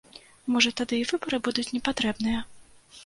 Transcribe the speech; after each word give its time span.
Можа, 0.53 0.71
тады 0.79 0.95
і 1.01 1.05
выбары 1.11 1.37
будуць 1.49 1.69
непатрэбныя? 1.77 2.39